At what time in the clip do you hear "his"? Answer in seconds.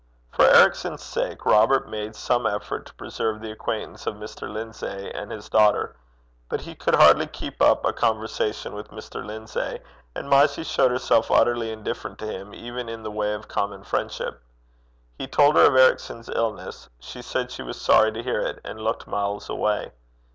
5.31-5.47